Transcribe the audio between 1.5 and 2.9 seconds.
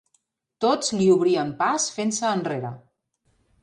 pas fent-se enrere.